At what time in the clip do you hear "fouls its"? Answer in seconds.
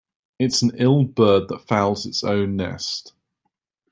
1.67-2.23